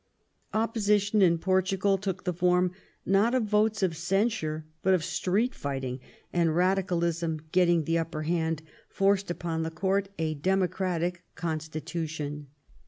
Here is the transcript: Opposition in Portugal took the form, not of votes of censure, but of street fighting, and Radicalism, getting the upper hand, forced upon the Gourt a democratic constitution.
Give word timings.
Opposition 0.55 1.21
in 1.21 1.37
Portugal 1.37 1.95
took 1.99 2.23
the 2.23 2.33
form, 2.33 2.71
not 3.05 3.35
of 3.35 3.43
votes 3.43 3.83
of 3.83 3.95
censure, 3.95 4.65
but 4.81 4.95
of 4.95 5.03
street 5.03 5.53
fighting, 5.53 5.99
and 6.33 6.55
Radicalism, 6.55 7.39
getting 7.51 7.83
the 7.83 7.99
upper 7.99 8.23
hand, 8.23 8.63
forced 8.89 9.29
upon 9.29 9.61
the 9.61 9.69
Gourt 9.69 10.07
a 10.17 10.33
democratic 10.33 11.23
constitution. 11.35 12.47